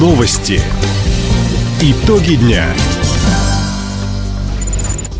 Новости. 0.00 0.62
Итоги 1.82 2.36
дня. 2.36 2.64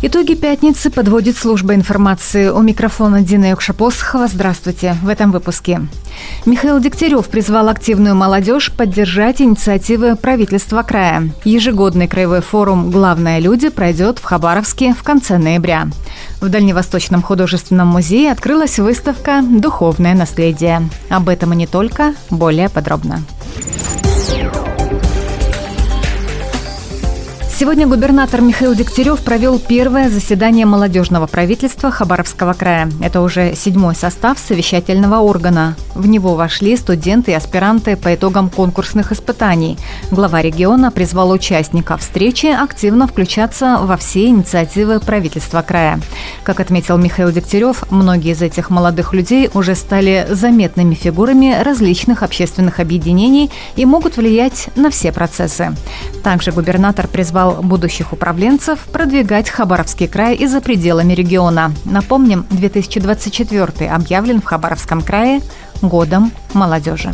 Итоги 0.01 0.33
пятницы 0.33 0.89
подводит 0.89 1.37
служба 1.37 1.75
информации. 1.75 2.49
У 2.49 2.59
микрофона 2.63 3.21
Дина 3.21 3.51
Юкшапосхова. 3.51 4.27
Здравствуйте. 4.27 4.95
В 5.03 5.09
этом 5.09 5.31
выпуске. 5.31 5.81
Михаил 6.47 6.79
Дегтярев 6.79 7.27
призвал 7.27 7.69
активную 7.69 8.15
молодежь 8.15 8.71
поддержать 8.71 9.39
инициативы 9.39 10.15
правительства 10.15 10.81
края. 10.81 11.29
Ежегодный 11.43 12.07
краевой 12.07 12.41
форум 12.41 12.89
«Главное 12.89 13.37
люди» 13.37 13.69
пройдет 13.69 14.17
в 14.17 14.23
Хабаровске 14.23 14.95
в 14.95 15.03
конце 15.03 15.37
ноября. 15.37 15.89
В 16.39 16.49
Дальневосточном 16.49 17.21
художественном 17.21 17.89
музее 17.89 18.31
открылась 18.31 18.79
выставка 18.79 19.43
«Духовное 19.43 20.15
наследие». 20.15 20.89
Об 21.09 21.29
этом 21.29 21.53
и 21.53 21.55
не 21.55 21.67
только, 21.67 22.15
более 22.31 22.67
подробно. 22.67 23.21
Сегодня 27.61 27.85
губернатор 27.85 28.41
Михаил 28.41 28.73
Дегтярев 28.73 29.19
провел 29.23 29.59
первое 29.59 30.09
заседание 30.09 30.65
молодежного 30.65 31.27
правительства 31.27 31.91
Хабаровского 31.91 32.53
края. 32.53 32.89
Это 33.03 33.21
уже 33.21 33.53
седьмой 33.53 33.93
состав 33.93 34.39
совещательного 34.39 35.17
органа. 35.17 35.75
В 35.93 36.07
него 36.07 36.33
вошли 36.33 36.75
студенты 36.75 37.29
и 37.29 37.33
аспиранты 37.35 37.97
по 37.97 38.15
итогам 38.15 38.49
конкурсных 38.49 39.11
испытаний. 39.11 39.77
Глава 40.09 40.41
региона 40.41 40.89
призвал 40.89 41.29
участников 41.29 42.01
встречи 42.01 42.47
активно 42.47 43.05
включаться 43.05 43.77
во 43.79 43.95
все 43.95 44.25
инициативы 44.25 44.99
правительства 44.99 45.61
края. 45.61 45.99
Как 46.43 46.61
отметил 46.61 46.97
Михаил 46.97 47.31
Дегтярев, 47.31 47.91
многие 47.91 48.31
из 48.31 48.41
этих 48.41 48.71
молодых 48.71 49.13
людей 49.13 49.51
уже 49.53 49.75
стали 49.75 50.25
заметными 50.31 50.95
фигурами 50.95 51.61
различных 51.61 52.23
общественных 52.23 52.79
объединений 52.79 53.51
и 53.75 53.85
могут 53.85 54.17
влиять 54.17 54.69
на 54.75 54.89
все 54.89 55.11
процессы. 55.11 55.75
Также 56.23 56.51
губернатор 56.51 57.07
призвал 57.07 57.50
будущих 57.61 58.13
управленцев 58.13 58.79
продвигать 58.91 59.49
Хабаровский 59.49 60.07
край 60.07 60.35
и 60.35 60.47
за 60.47 60.61
пределами 60.61 61.13
региона. 61.13 61.73
Напомним, 61.85 62.45
2024 62.49 63.89
объявлен 63.89 64.41
в 64.41 64.45
Хабаровском 64.45 65.01
крае 65.01 65.41
годом 65.81 66.31
молодежи. 66.53 67.13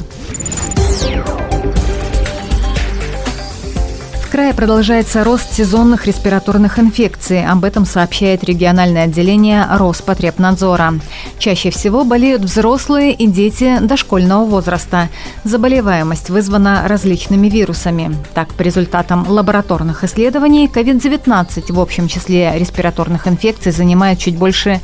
Крае 4.38 4.54
продолжается 4.54 5.24
рост 5.24 5.52
сезонных 5.52 6.06
респираторных 6.06 6.78
инфекций. 6.78 7.44
Об 7.44 7.64
этом 7.64 7.88
сообщает 7.88 8.44
региональное 8.44 9.06
отделение 9.06 9.66
Роспотребнадзора. 9.68 11.00
Чаще 11.40 11.72
всего 11.72 12.04
болеют 12.04 12.44
взрослые 12.44 13.14
и 13.14 13.26
дети 13.26 13.80
дошкольного 13.82 14.46
возраста. 14.46 15.10
Заболеваемость 15.44 16.30
вызвана 16.30 16.84
различными 16.88 17.50
вирусами. 17.50 18.16
Так, 18.36 18.54
по 18.54 18.62
результатам 18.62 19.26
лабораторных 19.28 20.04
исследований, 20.04 20.70
COVID-19 20.72 21.74
в 21.74 21.80
общем 21.80 22.08
числе 22.08 22.54
респираторных 22.60 23.28
инфекций 23.28 23.72
занимает 23.72 24.20
чуть 24.20 24.38
больше 24.38 24.82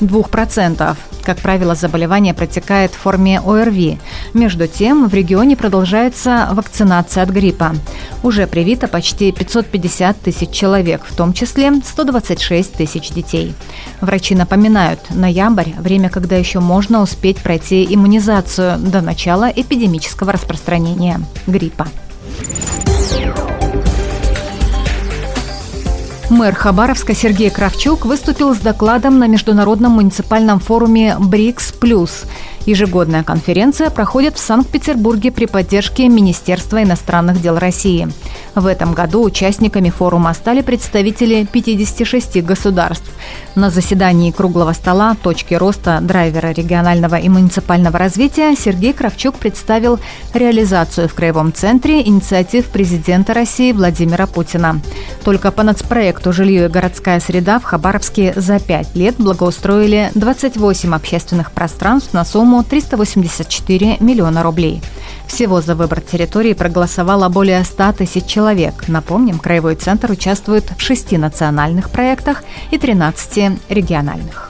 2%. 0.00 0.96
Как 1.22 1.38
правило, 1.38 1.74
заболевание 1.74 2.34
протекает 2.34 2.92
в 2.92 2.98
форме 2.98 3.40
ОРВИ. 3.40 3.98
Между 4.34 4.66
тем, 4.66 5.08
в 5.08 5.14
регионе 5.14 5.56
продолжается 5.56 6.48
вакцинация 6.52 7.22
от 7.22 7.30
гриппа. 7.30 7.74
Уже 8.22 8.46
привито 8.46 8.88
почти 8.88 9.30
550 9.32 10.20
тысяч 10.20 10.50
человек, 10.50 11.02
в 11.04 11.14
том 11.14 11.32
числе 11.32 11.72
126 11.84 12.72
тысяч 12.72 13.10
детей. 13.10 13.54
Врачи 14.00 14.34
напоминают, 14.34 15.00
ноябрь– 15.10 15.70
время, 15.78 16.08
когда 16.08 16.36
еще 16.36 16.60
можно 16.60 17.02
успеть 17.02 17.38
пройти 17.38 17.86
иммунизацию 17.94 18.78
до 18.78 19.00
начала 19.02 19.50
эпидемического 19.54 20.32
распространения 20.32 21.20
гриппа. 21.46 21.86
Мэр 26.30 26.54
Хабаровска 26.54 27.12
Сергей 27.12 27.50
Кравчук 27.50 28.06
выступил 28.06 28.54
с 28.54 28.58
докладом 28.58 29.18
на 29.18 29.26
Международном 29.26 29.92
муниципальном 29.92 30.60
форуме 30.60 31.16
БРИКС+. 31.18 31.74
Ежегодная 32.66 33.24
конференция 33.24 33.90
проходит 33.90 34.36
в 34.36 34.40
Санкт-Петербурге 34.40 35.32
при 35.32 35.46
поддержке 35.46 36.08
Министерства 36.08 36.84
иностранных 36.84 37.42
дел 37.42 37.58
России. 37.58 38.08
В 38.54 38.66
этом 38.66 38.94
году 38.94 39.22
участниками 39.22 39.90
форума 39.90 40.34
стали 40.34 40.60
представители 40.60 41.46
56 41.50 42.42
государств. 42.42 43.10
На 43.54 43.70
заседании 43.70 44.30
круглого 44.30 44.72
стола 44.72 45.16
«Точки 45.22 45.54
роста 45.54 45.98
драйвера 46.00 46.48
регионального 46.48 47.16
и 47.16 47.28
муниципального 47.28 47.98
развития» 47.98 48.54
Сергей 48.56 48.92
Кравчук 48.92 49.36
представил 49.36 49.98
реализацию 50.34 51.08
в 51.08 51.14
Краевом 51.14 51.52
центре 51.52 52.00
инициатив 52.02 52.66
президента 52.66 53.34
России 53.34 53.72
Владимира 53.72 54.26
Путина. 54.26 54.80
Только 55.24 55.52
по 55.52 55.62
нацпроекту 55.62 56.32
«Жилье 56.32 56.66
и 56.66 56.68
городская 56.68 57.20
среда» 57.20 57.58
в 57.58 57.64
Хабаровске 57.64 58.32
за 58.36 58.58
пять 58.58 58.94
лет 58.96 59.16
благоустроили 59.18 60.10
28 60.14 60.94
общественных 60.94 61.52
пространств 61.52 62.12
на 62.12 62.24
сумму 62.24 62.64
384 62.64 63.98
миллиона 64.00 64.42
рублей. 64.42 64.82
Всего 65.26 65.60
за 65.60 65.76
выбор 65.76 66.00
территории 66.00 66.54
проголосовало 66.54 67.28
более 67.28 67.62
100 67.62 67.92
тысяч 67.92 68.24
человек. 68.24 68.40
Напомним, 68.88 69.38
Краевой 69.38 69.76
центр 69.76 70.10
участвует 70.10 70.70
в 70.76 70.80
шести 70.80 71.16
национальных 71.18 71.90
проектах 71.90 72.42
и 72.70 72.78
13 72.78 73.60
региональных. 73.68 74.49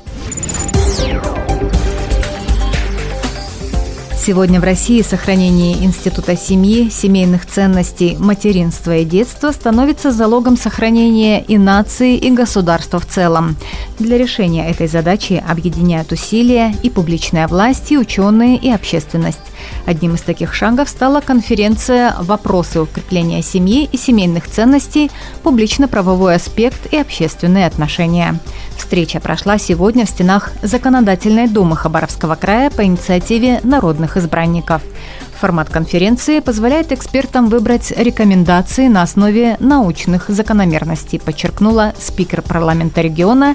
Сегодня 4.22 4.60
в 4.60 4.64
России 4.64 5.00
сохранение 5.00 5.82
института 5.82 6.36
семьи, 6.36 6.90
семейных 6.90 7.46
ценностей, 7.46 8.18
материнства 8.18 8.98
и 8.98 9.06
детства 9.06 9.50
становится 9.50 10.12
залогом 10.12 10.58
сохранения 10.58 11.40
и 11.40 11.56
нации, 11.56 12.18
и 12.18 12.30
государства 12.30 13.00
в 13.00 13.06
целом. 13.06 13.56
Для 13.98 14.18
решения 14.18 14.68
этой 14.68 14.88
задачи 14.88 15.42
объединяют 15.48 16.12
усилия 16.12 16.74
и 16.82 16.90
публичная 16.90 17.48
власть, 17.48 17.92
и 17.92 17.98
ученые, 17.98 18.58
и 18.58 18.70
общественность. 18.70 19.40
Одним 19.86 20.14
из 20.14 20.20
таких 20.20 20.54
шагов 20.54 20.88
стала 20.88 21.20
конференция 21.20 22.14
«Вопросы 22.20 22.80
укрепления 22.80 23.42
семьи 23.42 23.88
и 23.90 23.96
семейных 23.96 24.48
ценностей. 24.48 25.10
Публично-правовой 25.42 26.34
аспект 26.34 26.92
и 26.92 26.96
общественные 26.98 27.66
отношения». 27.66 28.38
Встреча 28.76 29.20
прошла 29.20 29.58
сегодня 29.58 30.06
в 30.06 30.08
стенах 30.08 30.52
Законодательной 30.62 31.48
думы 31.48 31.76
Хабаровского 31.76 32.34
края 32.34 32.70
по 32.70 32.84
инициативе 32.84 33.60
народных 33.62 34.09
избранников. 34.16 34.82
Формат 35.40 35.70
конференции 35.70 36.40
позволяет 36.40 36.92
экспертам 36.92 37.48
выбрать 37.48 37.92
рекомендации 37.96 38.88
на 38.88 39.02
основе 39.02 39.56
научных 39.58 40.28
закономерностей, 40.28 41.18
подчеркнула 41.18 41.94
спикер 41.98 42.42
парламента 42.42 43.00
региона 43.00 43.54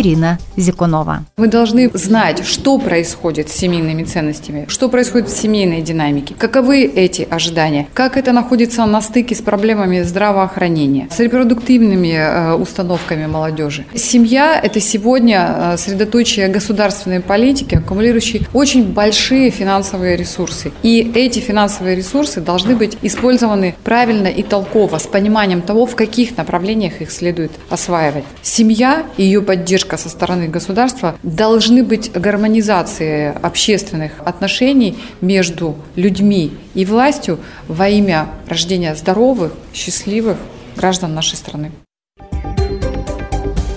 Ирина 0.00 0.38
Зикунова. 0.56 1.24
Мы 1.36 1.46
должны 1.46 1.88
знать, 1.94 2.44
что 2.44 2.78
происходит 2.78 3.48
с 3.48 3.52
семейными 3.52 4.02
ценностями, 4.02 4.66
что 4.68 4.88
происходит 4.88 5.28
в 5.28 5.36
семейной 5.36 5.82
динамике, 5.82 6.34
каковы 6.36 6.84
эти 6.84 7.26
ожидания, 7.30 7.86
как 7.94 8.16
это 8.16 8.32
находится 8.32 8.84
на 8.86 9.00
стыке 9.00 9.34
с 9.34 9.40
проблемами 9.40 10.02
здравоохранения, 10.02 11.08
с 11.10 11.20
репродуктивными 11.20 12.12
э, 12.12 12.54
установками 12.54 13.26
молодежи. 13.26 13.86
Семья– 13.94 14.60
это 14.62 14.80
сегодня 14.80 15.54
э, 15.56 15.76
средоточие 15.76 16.48
государственной 16.48 17.20
политики, 17.20 17.76
аккумулирующей 17.76 18.46
очень 18.52 18.92
большие 18.92 19.50
финансовые 19.50 20.16
ресурсы. 20.16 20.72
И 20.82 21.12
эти 21.14 21.38
финансовые 21.38 21.94
ресурсы 21.94 22.40
должны 22.40 22.74
быть 22.74 22.98
использованы 23.02 23.76
правильно 23.84 24.28
и 24.28 24.42
толково, 24.42 24.98
с 24.98 25.06
пониманием 25.06 25.62
того, 25.62 25.86
в 25.86 25.94
каких 25.94 26.36
направлениях 26.36 27.00
их 27.00 27.12
следует 27.12 27.52
осваивать. 27.70 28.24
Семья 28.42 29.04
и 29.16 29.22
ее 29.22 29.40
поддержка 29.40 29.83
поддержка 29.84 29.96
со 29.96 30.08
стороны 30.08 30.48
государства, 30.48 31.14
должны 31.22 31.82
быть 31.82 32.10
гармонизации 32.12 33.34
общественных 33.42 34.12
отношений 34.24 34.96
между 35.20 35.76
людьми 35.96 36.52
и 36.74 36.84
властью 36.84 37.38
во 37.68 37.88
имя 37.88 38.26
рождения 38.48 38.94
здоровых, 38.94 39.52
счастливых 39.72 40.36
граждан 40.76 41.14
нашей 41.14 41.36
страны. 41.36 41.70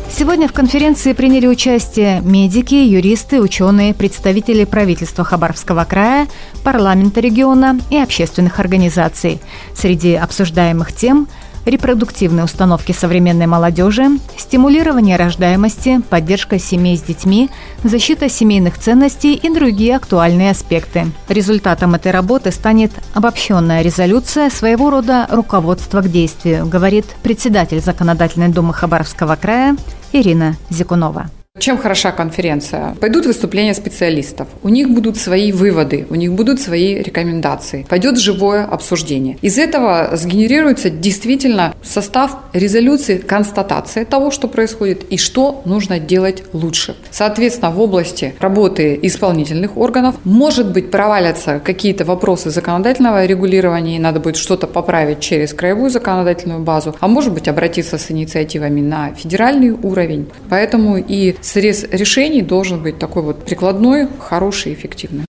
Сегодня 0.10 0.48
в 0.48 0.54
конференции 0.54 1.14
приняли 1.14 1.46
участие 1.48 2.22
медики, 2.22 2.74
юристы, 2.74 3.40
ученые, 3.40 3.94
представители 3.94 4.66
правительства 4.66 5.24
Хабаровского 5.24 5.86
края, 5.86 6.28
парламента 6.64 7.20
региона 7.20 7.80
и 7.92 7.98
общественных 7.98 8.60
организаций. 8.60 9.40
Среди 9.76 10.16
обсуждаемых 10.16 10.92
тем– 10.92 11.28
репродуктивные 11.68 12.46
установки 12.46 12.92
современной 12.92 13.46
молодежи, 13.46 14.08
стимулирование 14.38 15.18
рождаемости, 15.18 16.02
поддержка 16.10 16.58
семей 16.58 16.98
с 16.98 17.02
детьми, 17.02 17.50
защита 17.84 18.30
семейных 18.30 18.78
ценностей 18.78 19.36
и 19.36 19.54
другие 19.54 19.96
актуальные 19.96 20.52
аспекты. 20.52 21.08
Результатом 21.30 21.96
этой 21.96 22.12
работы 22.12 22.52
станет 22.52 22.92
обобщенная 23.14 23.82
резолюция 23.82 24.50
своего 24.50 24.90
рода 24.90 25.28
руководства 25.30 26.02
к 26.02 26.10
действию, 26.10 26.66
говорит 26.66 27.06
председатель 27.22 27.82
Законодательной 27.82 28.48
думы 28.48 28.74
Хабаровского 28.74 29.36
края 29.36 29.76
Ирина 30.12 30.56
Зикунова. 30.70 31.30
Чем 31.60 31.78
хороша 31.78 32.12
конференция? 32.12 32.96
Пойдут 33.02 33.26
выступления 33.26 33.74
специалистов, 33.74 34.48
у 34.64 34.70
них 34.70 34.90
будут 34.90 35.18
свои 35.18 35.52
выводы, 35.52 36.06
у 36.10 36.16
них 36.16 36.34
будут 36.34 36.62
свои 36.62 37.02
рекомендации, 37.02 37.86
пойдет 37.90 38.20
живое 38.20 38.64
обсуждение. 38.64 39.38
Из 39.42 39.58
этого 39.58 40.12
сгенерируется 40.14 40.90
действительно 40.90 41.74
состав 41.84 42.38
резолюции, 42.54 43.18
констатация 43.18 44.06
того, 44.06 44.30
что 44.32 44.48
происходит 44.48 45.04
и 45.10 45.18
что 45.18 45.62
нужно 45.66 46.00
делать 46.00 46.44
лучше. 46.54 46.96
Соответственно, 47.12 47.72
в 47.72 47.82
области 47.82 48.36
работы 48.40 48.98
исполнительных 49.02 49.78
органов 49.78 50.16
может 50.24 50.72
быть 50.72 50.92
провалятся 50.92 51.60
какие-то 51.64 52.06
вопросы 52.06 52.52
законодательного 52.52 53.26
регулирования, 53.26 53.96
и 53.96 54.00
надо 54.00 54.20
будет 54.20 54.38
что-то 54.38 54.68
поправить 54.68 55.20
через 55.22 55.54
краевую 55.54 55.90
законодательную 55.90 56.60
базу, 56.60 56.96
а 57.00 57.08
может 57.08 57.34
быть 57.34 57.48
обратиться 57.48 57.98
с 57.98 58.12
инициативами 58.12 58.82
на 58.82 59.14
федеральный 59.16 59.72
уровень. 59.72 60.28
Поэтому 60.50 60.98
и 60.98 61.36
срез 61.48 61.86
решений 61.92 62.42
должен 62.42 62.84
быть 62.84 63.00
такой 63.00 63.24
вот 63.24 63.46
прикладной, 63.46 64.08
хороший, 64.20 64.74
эффективный. 64.74 65.26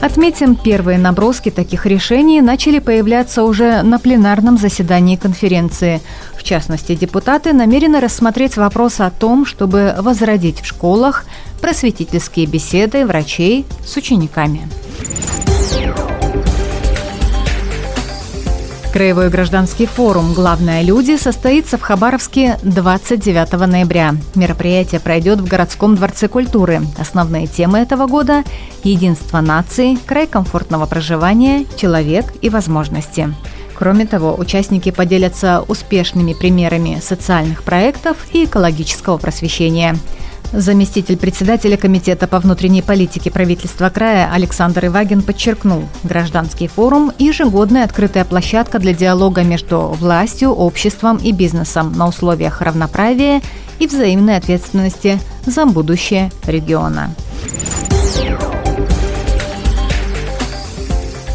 Отметим, 0.00 0.54
первые 0.54 0.98
наброски 0.98 1.50
таких 1.50 1.86
решений 1.86 2.42
начали 2.42 2.78
появляться 2.78 3.42
уже 3.42 3.82
на 3.82 3.98
пленарном 3.98 4.58
заседании 4.58 5.16
конференции. 5.16 6.00
В 6.36 6.42
частности, 6.42 6.94
депутаты 6.94 7.54
намерены 7.54 8.00
рассмотреть 8.00 8.58
вопрос 8.58 9.00
о 9.00 9.10
том, 9.10 9.46
чтобы 9.46 9.94
возродить 9.98 10.60
в 10.60 10.66
школах 10.66 11.24
просветительские 11.62 12.44
беседы 12.46 13.06
врачей 13.06 13.64
с 13.86 13.96
учениками. 13.96 14.68
Краевой 18.94 19.28
гражданский 19.28 19.86
форум 19.86 20.34
«Главное 20.34 20.80
люди» 20.80 21.16
состоится 21.16 21.78
в 21.78 21.82
Хабаровске 21.82 22.60
29 22.62 23.66
ноября. 23.66 24.14
Мероприятие 24.36 25.00
пройдет 25.00 25.40
в 25.40 25.48
городском 25.48 25.96
дворце 25.96 26.28
культуры. 26.28 26.80
Основные 26.96 27.48
темы 27.48 27.80
этого 27.80 28.06
года– 28.06 28.44
единство 28.84 29.40
нации, 29.40 29.98
край 30.06 30.28
комфортного 30.28 30.86
проживания, 30.86 31.66
человек 31.76 32.26
и 32.40 32.50
возможности. 32.50 33.34
Кроме 33.76 34.06
того, 34.06 34.32
участники 34.38 34.92
поделятся 34.92 35.64
успешными 35.66 36.32
примерами 36.32 37.00
социальных 37.02 37.64
проектов 37.64 38.16
и 38.32 38.44
экологического 38.44 39.18
просвещения– 39.18 39.96
Заместитель 40.56 41.16
председателя 41.16 41.76
Комитета 41.76 42.28
по 42.28 42.38
внутренней 42.38 42.80
политике 42.80 43.28
правительства 43.28 43.88
края 43.88 44.30
Александр 44.32 44.86
Ивагин 44.86 45.20
подчеркнул, 45.22 45.88
гражданский 46.04 46.68
форум– 46.68 47.10
ежегодная 47.18 47.82
открытая 47.82 48.24
площадка 48.24 48.78
для 48.78 48.94
диалога 48.94 49.42
между 49.42 49.88
властью, 49.98 50.50
обществом 50.50 51.16
и 51.16 51.32
бизнесом 51.32 51.92
на 51.92 52.06
условиях 52.06 52.60
равноправия 52.60 53.42
и 53.80 53.88
взаимной 53.88 54.36
ответственности 54.36 55.18
за 55.44 55.66
будущее 55.66 56.30
региона. 56.46 57.10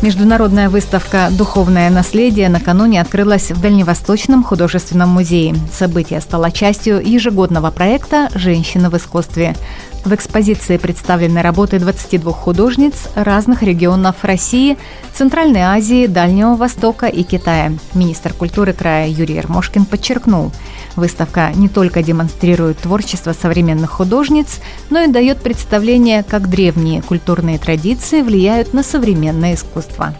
Международная 0.01 0.69
выставка 0.69 1.27
«Духовное 1.29 1.89
наследие» 1.89 2.47
накануне 2.47 3.01
открылась 3.01 3.51
в 3.51 3.59
Дальневосточном 3.59 4.45
художественном 4.45 5.09
музее. 5.09 5.55
Событие 5.73 6.21
стало 6.21 6.51
частью 6.51 7.05
ежегодного 7.05 7.69
проекта 7.69 8.29
«Женщины 8.33 8.89
в 8.89 8.95
искусстве». 8.95 9.57
В 10.05 10.15
экспозиции 10.15 10.77
представлены 10.77 11.41
работы 11.41 11.79
22 11.79 12.31
художниц 12.31 13.09
разных 13.15 13.61
регионов 13.61 14.15
России, 14.21 14.77
Центральной 15.13 15.63
Азии, 15.63 16.07
Дальнего 16.07 16.55
Востока 16.55 17.07
и 17.07 17.23
Китая. 17.23 17.73
Министр 17.93 18.31
культуры 18.33 18.71
края 18.71 19.09
Юрий 19.09 19.35
Ермошкин 19.35 19.83
подчеркнул, 19.83 20.53
выставка 20.99 21.51
не 21.55 21.69
только 21.69 22.03
демонстрирует 22.03 22.77
творчество 22.77 23.33
современных 23.33 23.89
художниц, 23.89 24.59
но 24.89 24.99
и 25.01 25.07
дает 25.07 25.41
представление, 25.41 26.23
как 26.23 26.49
древние 26.49 27.01
культурные 27.01 27.57
традиции 27.57 28.21
влияют 28.21 28.73
на 28.73 28.83
современное 28.83 29.55
искусство. 29.55 30.13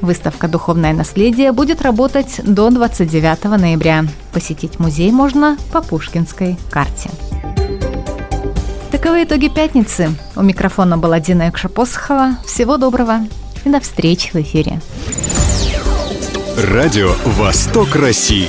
Выставка 0.00 0.48
«Духовное 0.48 0.94
наследие» 0.94 1.52
будет 1.52 1.82
работать 1.82 2.40
до 2.42 2.70
29 2.70 3.44
ноября. 3.44 4.06
Посетить 4.32 4.78
музей 4.78 5.12
можно 5.12 5.58
по 5.72 5.82
Пушкинской 5.82 6.56
карте. 6.70 7.10
Таковы 8.90 9.24
итоги 9.24 9.48
пятницы. 9.48 10.10
У 10.36 10.42
микрофона 10.42 10.96
была 10.96 11.20
Дина 11.20 11.50
Экшапосхова. 11.50 12.38
Всего 12.46 12.76
доброго 12.76 13.20
и 13.64 13.68
до 13.68 13.80
встречи 13.80 14.30
в 14.32 14.36
эфире. 14.36 14.80
Радио 16.56 17.14
«Восток 17.24 17.94
России». 17.94 18.48